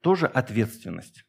[0.00, 1.24] тоже ответственность.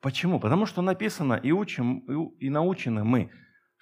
[0.00, 0.40] Почему?
[0.40, 2.00] Потому что написано и учим,
[2.38, 3.30] и научены мы.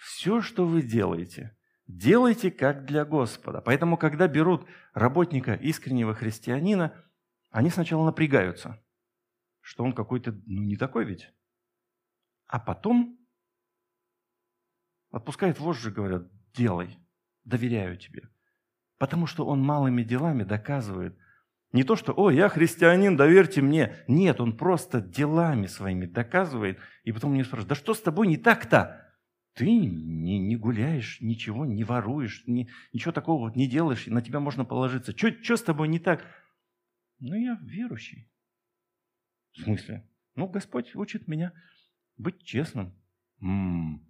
[0.02, 3.60] Все, что вы делаете, Делайте как для Господа.
[3.60, 6.94] Поэтому, когда берут работника искреннего христианина,
[7.50, 8.82] они сначала напрягаются,
[9.60, 11.30] что он какой-то ну, не такой ведь.
[12.46, 13.18] А потом
[15.10, 16.98] отпускает вожжи, говорят, делай,
[17.44, 18.30] доверяю тебе.
[18.96, 21.18] Потому что он малыми делами доказывает,
[21.72, 24.04] не то, что «О, я христианин, доверьте мне».
[24.06, 28.36] Нет, он просто делами своими доказывает, и потом мне спрашивают, да что с тобой не
[28.36, 29.01] так-то?
[29.54, 34.40] Ты не, не гуляешь, ничего не воруешь, не, ничего такого вот не делаешь, на тебя
[34.40, 35.16] можно положиться.
[35.16, 36.24] Что с тобой не так?
[37.18, 38.30] Ну, я верующий.
[39.52, 40.08] В смысле?
[40.34, 41.52] Ну, Господь учит меня
[42.16, 42.94] быть честным.
[43.40, 44.06] М-м.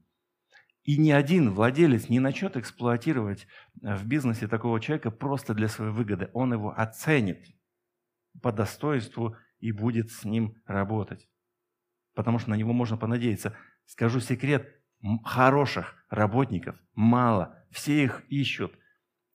[0.85, 3.47] И ни один владелец не начнет эксплуатировать
[3.83, 6.31] э, в бизнесе такого человека просто для своей выгоды.
[6.33, 7.47] Он его оценит
[8.41, 11.29] по достоинству и будет с ним работать.
[12.15, 13.57] Потому что на него можно понадеяться.
[13.87, 14.82] Скажу секрет,
[15.25, 18.79] хороших работников мало, все их ищут.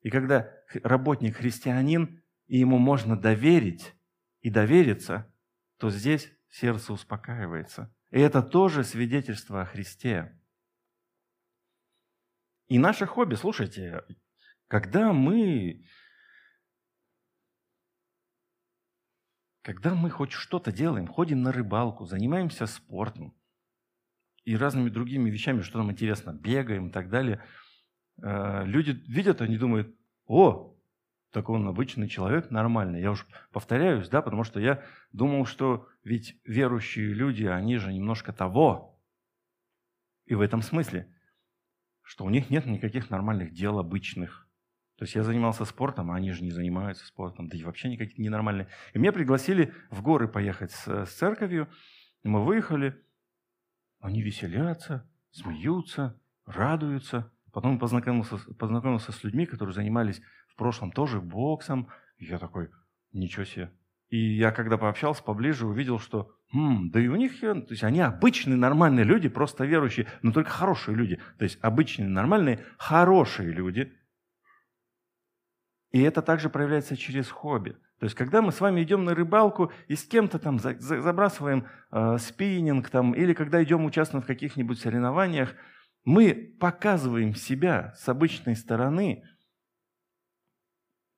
[0.02, 0.50] И когда
[0.84, 3.94] работник христианин, и ему можно доверить
[4.42, 5.32] и довериться,
[5.78, 7.94] то здесь сердце успокаивается.
[8.12, 10.40] И это тоже свидетельство о Христе.
[12.68, 14.04] И наше хобби, слушайте,
[14.68, 15.86] когда мы,
[19.62, 23.37] когда мы хоть что-то делаем, ходим на рыбалку, занимаемся спортом
[24.48, 27.44] и разными другими вещами, что нам интересно, бегаем и так далее,
[28.22, 30.76] э, люди видят, они думают, о,
[31.32, 33.02] так он обычный человек, нормальный.
[33.02, 38.34] Я уж повторяюсь, да, потому что я думал, что ведь верующие люди, они же немножко
[38.34, 39.00] того.
[40.26, 41.08] И в этом смысле–
[42.08, 44.48] что у них нет никаких нормальных дел обычных.
[44.96, 48.24] То есть я занимался спортом, а они же не занимаются спортом, да и вообще никакие
[48.24, 48.70] ненормальные.
[48.94, 51.68] И меня пригласили в горы поехать с, с церковью.
[52.24, 52.98] Мы выехали,
[54.00, 57.32] они веселятся, смеются, радуются.
[57.52, 61.90] Потом познакомился, познакомился с людьми, которые занимались в прошлом тоже боксом.
[62.18, 62.70] И я такой,
[63.12, 63.72] ничего себе.
[64.10, 68.00] И я когда пообщался поближе, увидел, что М, да и у них, то есть они
[68.00, 71.20] обычные нормальные люди, просто верующие, но только хорошие люди.
[71.38, 73.94] То есть обычные нормальные, хорошие люди.
[75.92, 77.76] И это также проявляется через хобби.
[78.00, 82.18] То есть, когда мы с вами идем на рыбалку и с кем-то там забрасываем э,
[82.20, 85.56] спиннинг, там, или когда идем участвовать в каких-нибудь соревнованиях,
[86.04, 89.24] мы показываем себя с обычной стороны,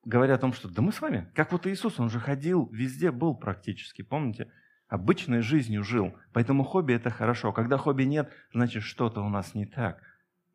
[0.05, 3.11] говоря о том, что да мы с вами, как вот Иисус, он же ходил, везде
[3.11, 4.49] был практически, помните?
[4.89, 6.15] обычной жизнью жил.
[6.33, 7.53] Поэтому хобби– это хорошо.
[7.53, 10.01] Когда хобби нет, значит, что-то у нас не так.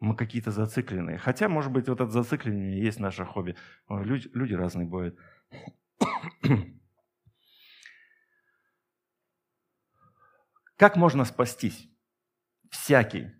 [0.00, 1.18] Мы какие-то зацикленные.
[1.18, 3.56] Хотя, может быть, вот это зацикление есть наше хобби.
[3.88, 5.16] Люди, люди разные бывают.
[10.76, 11.88] Как можно спастись?
[12.70, 13.30] Всякий,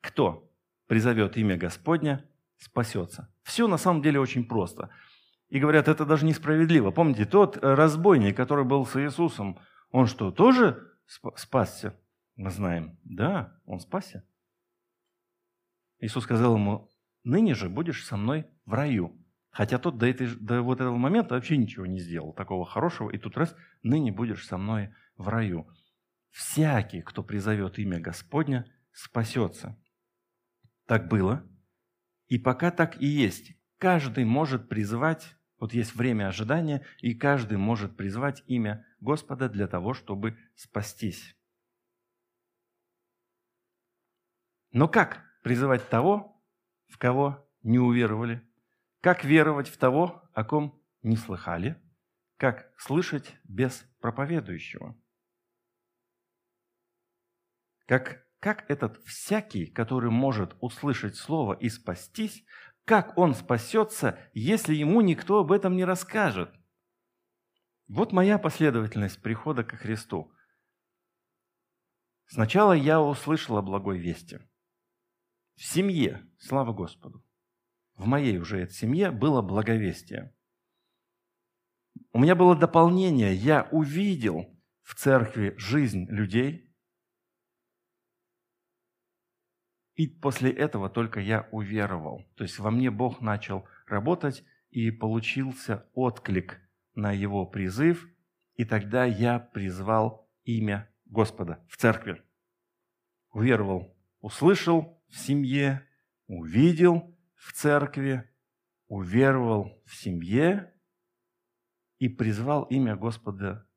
[0.00, 0.52] кто
[0.86, 2.28] призовет имя Господня,
[2.58, 3.32] спасется.
[3.42, 4.90] Все на самом деле очень просто.
[5.48, 6.90] И говорят, это даже несправедливо.
[6.90, 9.58] Помните, тот разбойник, который был с Иисусом,
[9.90, 10.92] он что, тоже
[11.36, 11.98] спасся?
[12.34, 14.28] Мы знаем, да, он спасся.
[16.00, 16.90] Иисус сказал ему,
[17.24, 19.16] ныне же будешь со мной в раю.
[19.56, 23.08] Хотя тот до, этой, до вот этого момента вообще ничего не сделал, такого хорошего.
[23.08, 25.66] И тут раз, ныне будешь со мной в раю.
[26.28, 29.80] Всякий, кто призовет имя Господня, спасется.
[30.84, 31.42] Так было.
[32.28, 33.56] И пока так и есть.
[33.78, 39.94] Каждый может призвать вот есть время ожидания, и каждый может призвать имя Господа для того,
[39.94, 41.34] чтобы спастись.
[44.72, 46.44] Но как призывать того,
[46.88, 48.45] в кого не уверовали?
[49.06, 51.80] Как веровать в того, о ком не слыхали?
[52.38, 55.00] Как слышать без проповедующего?
[57.86, 62.44] Как, как этот всякий, который может услышать слово и спастись,
[62.84, 66.52] как он спасется, если ему никто об этом не расскажет?
[67.86, 70.32] Вот моя последовательность прихода ко Христу.
[72.26, 74.40] Сначала я услышал о благой вести.
[75.54, 77.24] В семье, слава Господу,
[77.96, 80.34] в моей уже семье было благовестие.
[82.12, 83.34] У меня было дополнение.
[83.34, 84.46] Я увидел
[84.82, 86.66] в церкви жизнь людей,
[89.96, 92.22] И после этого только я уверовал.
[92.36, 96.60] То есть во мне Бог начал работать, и получился отклик
[96.94, 98.06] на его призыв,
[98.56, 102.22] и тогда я призвал имя Господа в церкви.
[103.32, 105.86] Уверовал, услышал в семье,
[106.26, 107.15] увидел
[107.46, 108.28] в церкви,
[108.88, 110.74] уверовал в семье
[111.98, 113.68] и призвал имя Господа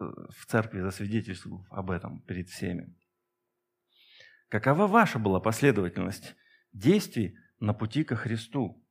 [0.00, 2.96] э, в церкви, засвидетельствовав об этом перед всеми.
[4.48, 6.36] Какова ваша была последовательность
[6.72, 8.82] действий на пути ко Христу?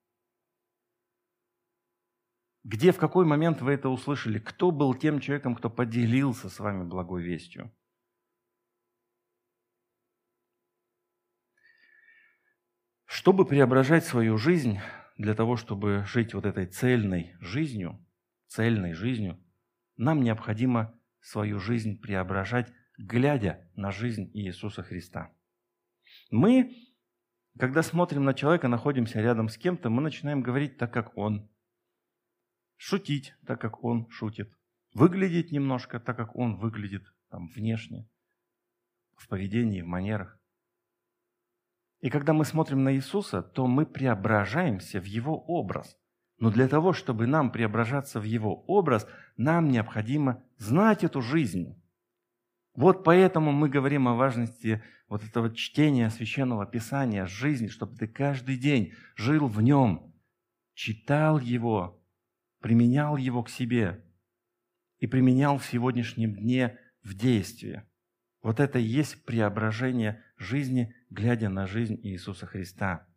[2.63, 4.37] Где, в какой момент вы это услышали?
[4.37, 7.73] Кто был тем человеком, кто поделился с вами благой вестью?
[13.17, 14.77] Чтобы преображать свою жизнь,
[15.17, 17.99] для того, чтобы жить вот этой цельной жизнью,
[18.45, 19.43] цельной жизнью,
[19.95, 25.33] нам необходимо свою жизнь преображать, глядя на жизнь Иисуса Христа.
[26.29, 26.75] Мы,
[27.57, 31.49] когда смотрим на человека, находимся рядом с кем-то, мы начинаем говорить так, как он,
[32.75, 34.55] шутить так, как он шутит,
[34.93, 38.07] выглядеть немножко так, как он выглядит там, внешне,
[39.15, 40.39] в поведении, в манерах.
[42.01, 45.97] И когда мы смотрим на Иисуса, то мы преображаемся в Его образ.
[46.39, 51.81] Но для того, чтобы нам преображаться в Его образ, нам необходимо знать эту жизнь.
[52.75, 58.57] Вот поэтому мы говорим о важности вот этого чтения священного писания, жизни, чтобы ты каждый
[58.57, 60.13] день жил в нем,
[60.75, 62.03] читал его,
[62.59, 64.05] применял его к себе
[64.99, 67.83] и применял в сегодняшнем дне в действии.
[68.43, 73.07] Вот это и есть преображение жизни, глядя на жизнь Иисуса Христа.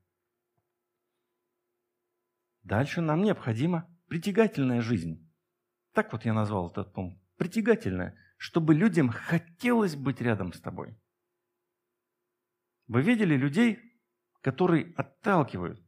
[2.63, 5.27] Дальше нам необходима притягательная жизнь.
[5.93, 7.21] Так вот я назвал этот пункт.
[7.37, 10.97] Притягательная, чтобы людям хотелось быть рядом с тобой.
[12.87, 13.79] Вы видели людей,
[14.43, 15.81] которые отталкивают?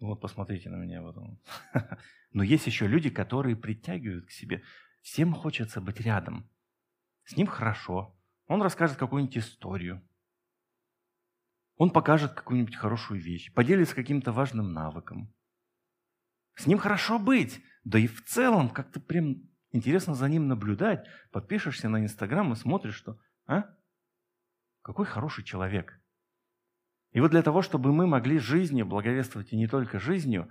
[0.00, 1.02] Вот посмотрите на меня.
[1.02, 1.40] Вот он.
[2.32, 4.62] Но есть еще люди, которые притягивают к себе.
[5.02, 6.50] Всем хочется быть рядом.
[7.24, 8.18] С ним хорошо.
[8.46, 10.02] Он расскажет какую-нибудь историю.
[11.76, 15.32] Он покажет какую-нибудь хорошую вещь, поделится каким-то важным навыком.
[16.54, 17.62] С ним хорошо быть.
[17.82, 21.06] Да и в целом как-то прям интересно за ним наблюдать.
[21.32, 23.64] Подпишешься на Инстаграм и смотришь, что а?
[24.82, 26.00] Какой хороший человек.
[27.12, 30.48] И вот для того, чтобы мы могли жизнью благовествовать и не только жизнью,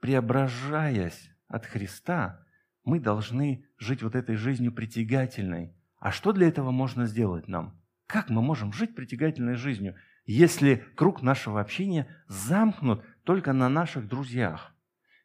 [0.00, 2.44] преображаясь от Христа,
[2.84, 5.74] мы должны жить вот этой жизнью притягательной.
[5.98, 7.80] А что для этого можно сделать нам?
[8.06, 9.96] Как мы можем жить притягательной жизнью,
[10.32, 14.72] если круг нашего общения замкнут только на наших друзьях?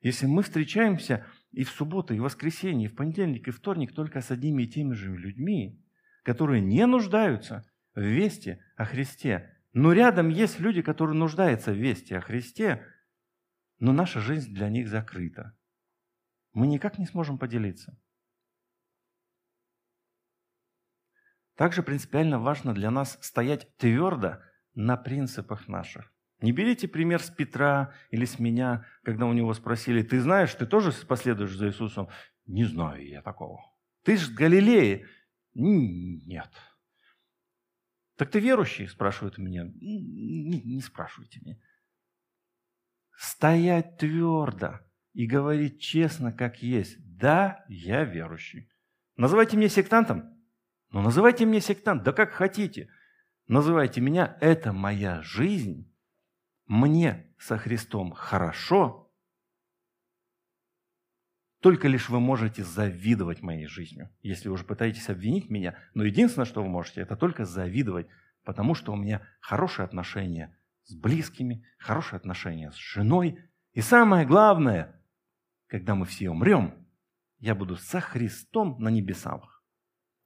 [0.01, 4.21] Если мы встречаемся и в субботу, и в воскресенье, и в понедельник, и вторник только
[4.21, 5.79] с одними и теми же людьми,
[6.23, 12.15] которые не нуждаются в вести о Христе, но рядом есть люди, которые нуждаются в вести
[12.15, 12.83] о Христе,
[13.77, 15.55] но наша жизнь для них закрыта.
[16.53, 17.95] Мы никак не сможем поделиться.
[21.55, 24.41] Также принципиально важно для нас стоять твердо
[24.75, 26.11] на принципах наших.
[26.41, 30.65] Не берите пример с Петра или с меня, когда у него спросили, ты знаешь, ты
[30.65, 32.09] тоже последуешь за Иисусом?
[32.45, 33.61] Не знаю я такого.
[34.03, 35.07] Ты же Галилеи?
[35.53, 36.51] Нет.
[38.17, 38.87] Так ты верующий?
[38.87, 39.63] Спрашивают меня.
[39.63, 41.57] Не, не спрашивайте меня.
[43.17, 44.81] Стоять твердо
[45.13, 46.97] и говорить честно, как есть.
[46.99, 48.69] Да, я верующий.
[49.15, 50.37] Называйте меня сектантом?
[50.91, 52.89] Ну, называйте меня сектант, да как хотите.
[53.47, 55.91] Называйте меня, это моя жизнь
[56.65, 59.05] мне со Христом хорошо,
[61.59, 65.75] только лишь вы можете завидовать моей жизнью, если вы уже пытаетесь обвинить меня.
[65.95, 68.07] Но единственное, что вы можете, это только завидовать,
[68.43, 73.39] потому что у меня хорошие отношения с близкими, хорошие отношения с женой.
[73.73, 75.01] И самое главное,
[75.65, 76.87] когда мы все умрем,
[77.39, 79.63] я буду со Христом на небесах.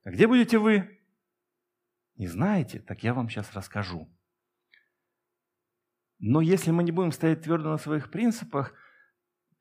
[0.03, 0.99] А где будете вы?
[2.20, 2.80] Не знаете?
[2.80, 4.13] Так я вам сейчас расскажу.
[6.20, 8.74] Но если мы не будем стоять твердо на своих принципах,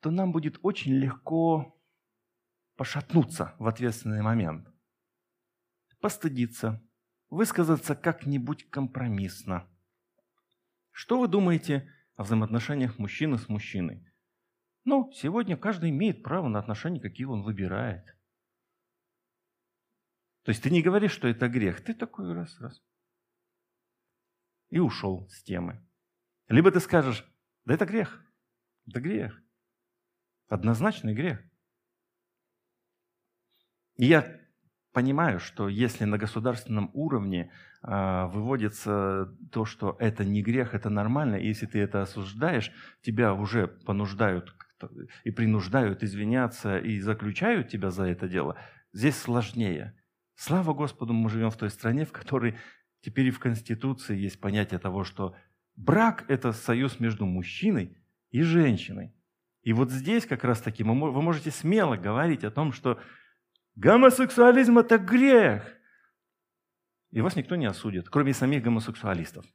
[0.01, 1.81] то нам будет очень легко
[2.75, 4.67] пошатнуться в ответственный момент,
[6.01, 6.85] постыдиться,
[7.29, 9.65] высказаться как-нибудь компромиссно.
[10.91, 14.05] Что вы думаете о взаимоотношениях мужчины с мужчиной?
[14.83, 18.18] Ну, сегодня каждый имеет право на отношения, какие он выбирает.
[20.49, 22.81] То есть ты не говоришь, что это грех, ты такой раз-раз.
[24.71, 25.79] И ушел с темы.
[26.47, 27.23] Либо ты скажешь,
[27.65, 28.25] да это грех,
[28.87, 29.39] это грех,
[30.47, 31.39] однозначный грех.
[33.97, 34.41] И я
[34.91, 37.51] понимаю, что если на государственном уровне
[37.83, 42.71] э, выводится то, что это не грех, это нормально, и если ты это осуждаешь,
[43.03, 44.55] тебя уже понуждают
[45.25, 48.59] и принуждают извиняться и заключают тебя за это дело,
[48.93, 49.95] здесь сложнее.
[50.41, 52.57] Слава Господу, мы живем в той стране, в которой
[53.01, 55.35] теперь и в Конституции есть понятие того, что
[55.75, 57.97] Брак– это союз между мужчиной
[58.31, 59.13] и женщиной.
[59.63, 63.01] И вот здесь как раз-таки вы можете смело говорить о том, что
[63.75, 65.77] гомосексуализм– это грех.
[67.11, 69.45] И вас никто не осудит, кроме самих гомосексуалистов.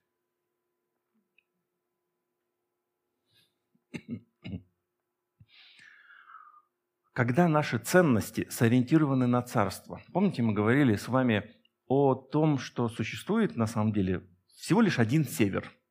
[7.14, 10.02] Когда наши ценности сориентированы на царство.
[10.12, 11.50] Помните, мы говорили с вами
[11.86, 15.72] о том, что существует на самом деле всего лишь один север–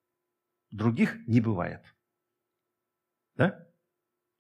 [0.74, 1.82] других не бывает.
[3.36, 3.68] Да?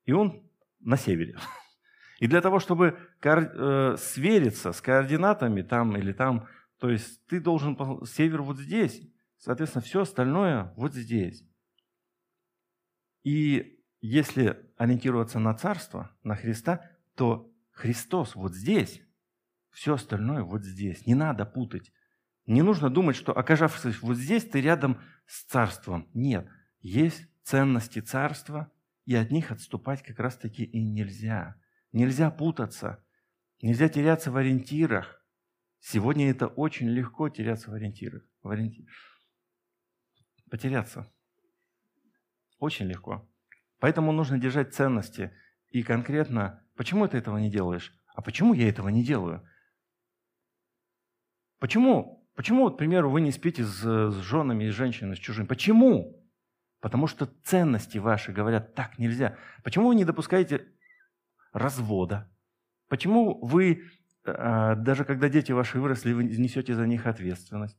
[0.05, 1.37] И он на севере.
[2.19, 6.47] И для того, чтобы э, свериться с координатами там или там,
[6.79, 9.01] то есть ты должен север вот здесь,
[9.37, 11.43] соответственно, все остальное вот здесь.
[13.23, 19.01] И если ориентироваться на царство, на Христа, то Христос вот здесь,
[19.71, 21.07] все остальное вот здесь.
[21.07, 21.93] Не надо путать.
[22.45, 26.09] Не нужно думать, что оказавшись вот здесь, ты рядом с царством.
[26.13, 26.49] Нет,
[26.81, 28.69] есть ценности царства,
[29.05, 31.55] и от них отступать как раз-таки и нельзя.
[31.93, 33.01] Нельзя путаться,
[33.61, 35.25] нельзя теряться в ориентирах.
[35.79, 38.23] Сегодня это очень легко теряться в ориентирах.
[38.41, 38.85] В ориентир...
[40.49, 41.09] Потеряться.
[42.59, 43.29] Очень легко.
[43.83, 45.33] Поэтому нужно держать ценности.
[45.67, 47.93] И конкретно, почему ты этого не делаешь?
[48.15, 49.45] А почему я этого не делаю?
[51.59, 55.47] Почему, почему вот, к примеру, вы не спите с, с женами с женщинами, с чужими?
[55.47, 56.25] Почему?
[56.79, 59.37] Потому что ценности ваши говорят, так нельзя.
[59.65, 60.65] Почему вы не допускаете
[61.51, 62.33] развода?
[62.87, 63.83] Почему вы,
[64.23, 67.77] а, даже когда дети ваши выросли, вы несете за них ответственность?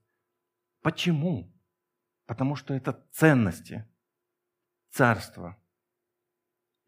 [0.82, 1.50] Почему?
[2.26, 3.88] Потому что это ценности,
[4.90, 5.58] царство.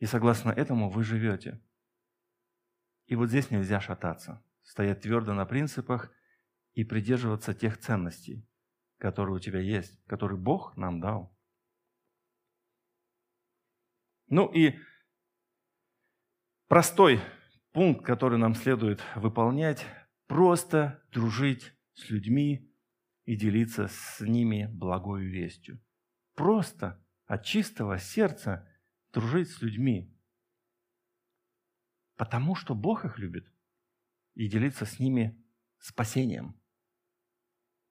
[0.07, 1.61] И согласно этому вы живете.
[3.07, 6.13] И вот здесь нельзя шататься, стоять твердо на принципах–
[6.77, 8.47] и придерживаться тех ценностей,
[8.99, 11.35] которые у тебя есть, которые Бог нам дал.
[14.29, 14.79] Ну и
[16.69, 17.21] простой
[17.73, 19.87] пункт, который нам следует выполнять,
[20.27, 22.71] просто дружить с людьми
[23.25, 25.83] и делиться с ними благой вестью.
[26.35, 28.71] Просто от чистого сердца
[29.17, 30.15] дружить с людьми.
[32.17, 33.51] Потому что Бог их любит.
[34.35, 35.43] И делиться с ними
[35.79, 36.61] спасением.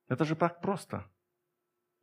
[0.08, 1.10] Это же так просто.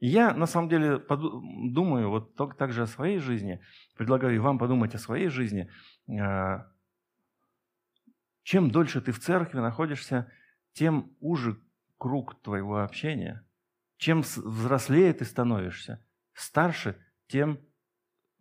[0.00, 3.62] И я на самом деле думаю вот так же о своей жизни,
[3.96, 5.70] предлагаю вам подумать о своей жизни.
[6.20, 6.68] А,
[8.42, 10.32] чем дольше ты в церкви находишься,
[10.72, 11.62] тем уже
[11.96, 13.46] круг твоего общения.
[13.98, 17.60] Чем взрослее ты становишься, старше, тем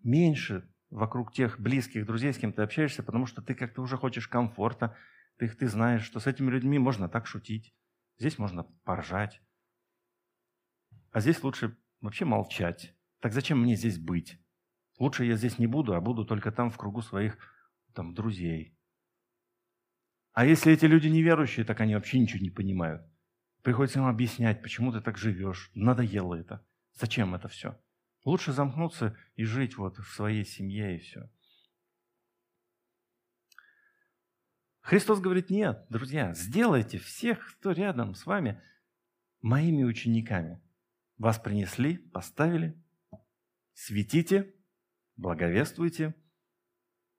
[0.04, 4.28] меньше вокруг тех близких друзей, с кем ты общаешься, потому что ты как-то уже хочешь
[4.28, 4.96] комфорта,
[5.38, 7.74] ты, ты знаешь, что с этими людьми можно так шутить,
[8.18, 9.42] здесь можно поржать,
[11.12, 12.96] а здесь лучше вообще молчать.
[13.20, 14.40] Так зачем мне здесь быть?
[14.98, 17.38] Лучше я здесь не буду, а буду только там в кругу своих
[17.94, 18.78] там, друзей.
[20.34, 23.06] А если эти люди неверующие, так они вообще ничего не понимают.
[23.64, 25.70] Приходится им объяснять, почему ты так живешь.
[25.74, 26.66] Надоело это.
[26.94, 27.78] Зачем это все?
[28.24, 31.30] Лучше замкнуться и жить вот в своей семье и все.
[34.82, 38.62] Христос говорит, нет, друзья, сделайте всех, кто рядом с вами,
[39.42, 40.62] моими учениками.
[41.18, 42.82] Вас принесли, поставили.
[43.74, 44.54] Светите,
[45.16, 46.16] благовествуйте.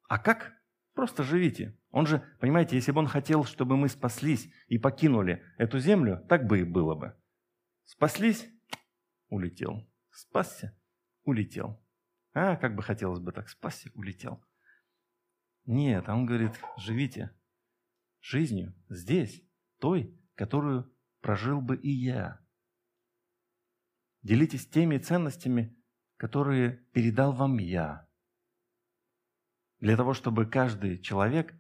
[0.09, 0.53] А как?
[0.95, 1.79] Просто живите.
[1.91, 6.47] Он же, понимаете, если бы он хотел, чтобы мы спаслись и покинули эту землю, так
[6.47, 7.17] бы и было бы.
[7.85, 8.49] Спаслись,
[9.29, 9.89] улетел.
[10.11, 10.77] Спасся,
[11.25, 11.83] улетел.
[12.35, 14.43] А, как бы хотелось бы так, спасся, улетел.
[15.65, 17.35] Нет, он говорит, живите
[18.21, 19.43] жизнью здесь,
[19.79, 22.41] той, которую прожил бы и я.
[24.23, 25.77] Делитесь теми ценностями,
[26.17, 28.09] которые передал вам я.
[29.81, 31.55] Для того, чтобы каждый человек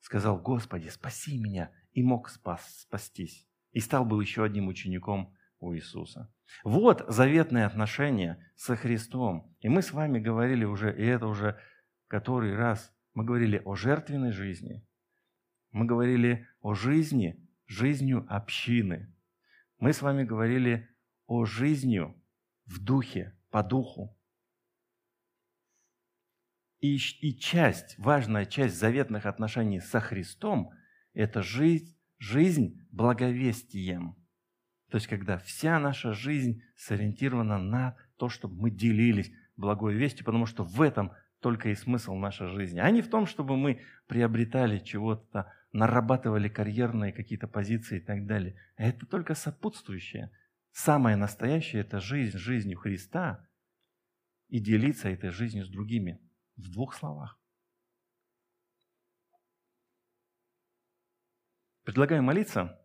[0.00, 3.48] сказал, Господи, спаси меня, и мог спас, спастись.
[3.70, 6.32] И стал бы еще одним учеником у Иисуса.
[6.64, 9.54] Вот заветные отношения со Христом.
[9.60, 11.58] И мы с вами говорили уже, и это уже
[12.08, 14.84] который раз, мы говорили о жертвенной жизни.
[15.70, 19.14] Мы говорили о жизни, жизнью общины.
[19.78, 20.88] Мы с вами говорили
[21.26, 22.20] о жизнью
[22.64, 24.16] в духе, по духу.
[26.80, 30.70] И, и часть, важная часть заветных отношений со Христом–
[31.12, 34.16] это жизнь, жизнь благовестием.
[34.90, 40.46] То есть, когда вся наша жизнь сориентирована на то, чтобы мы делились благой вестью, потому
[40.46, 44.78] что в этом только и смысл нашей жизни, а не в том, чтобы мы приобретали
[44.78, 48.56] чего-то, нарабатывали карьерные какие-то позиции и так далее.
[48.76, 50.30] Это только сопутствующее–
[50.78, 53.44] Самое настоящее– это жизнь жизнью Христа
[54.46, 56.20] и делиться этой жизнью с другими.
[56.54, 57.36] В двух словах.
[61.82, 62.80] Предлагаю молиться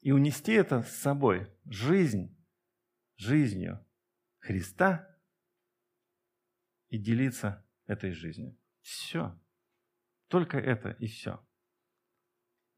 [0.00, 1.52] и унести это с собой.
[1.64, 2.36] Жизнь
[3.16, 3.84] жизнью
[4.38, 5.18] Христа
[6.88, 8.56] и делиться этой жизнью.
[8.80, 9.38] Все.
[10.28, 11.44] Только это и все.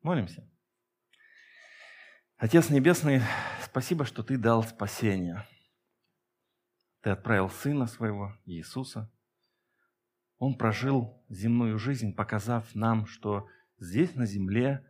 [0.03, 0.49] Молимся.
[2.37, 3.21] Отец Небесный,
[3.63, 5.47] спасибо, что Ты дал спасение.
[7.03, 9.13] Ты отправил Сына Своего, Иисуса.
[10.39, 13.47] Он прожил земную жизнь, показав нам, что
[13.79, 14.90] здесь на земле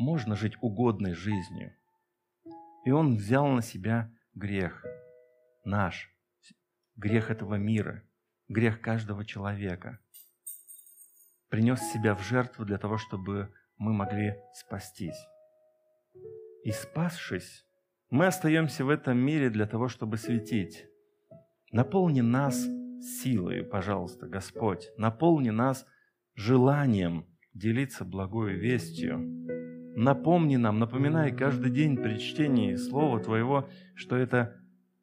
[0.00, 1.76] можно жить угодной жизнью.
[2.86, 4.84] И Он взял на себя грех
[5.62, 6.10] наш,
[6.96, 8.02] грех этого мира,
[8.48, 10.00] грех каждого человека.
[11.50, 15.26] Принес себя в жертву для того, чтобы мы могли спастись.
[16.64, 17.66] И спасшись,
[18.08, 20.86] мы остаемся в этом мире для того, чтобы светить.
[21.72, 22.66] Наполни нас
[23.20, 24.90] силой, пожалуйста, Господь.
[24.96, 25.86] Наполни нас
[26.34, 29.59] желанием делиться благой вестью.
[30.00, 34.56] Напомни нам, напоминай каждый день при чтении Слова Твоего, что это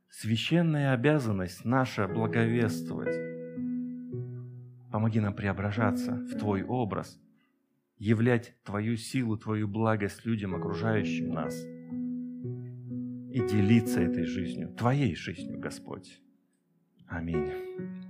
[0.10, 3.16] священная обязанность наша благовествовать.
[4.92, 7.22] Помоги нам преображаться в Твой образ,
[8.00, 11.54] являть Твою силу, Твою благость людям, окружающим нас,
[13.32, 16.20] и делиться этой жизнью, Твоей жизнью, Господь.
[17.08, 18.07] Аминь.